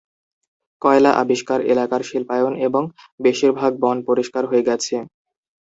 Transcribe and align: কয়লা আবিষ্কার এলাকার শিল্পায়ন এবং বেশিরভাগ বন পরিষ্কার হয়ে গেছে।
কয়লা 0.81 1.11
আবিষ্কার 1.21 1.59
এলাকার 1.71 2.01
শিল্পায়ন 2.03 2.53
এবং 2.67 2.83
বেশিরভাগ 3.19 3.71
বন 3.83 3.97
পরিষ্কার 4.09 4.43
হয়ে 4.47 4.67
গেছে। 4.69 4.95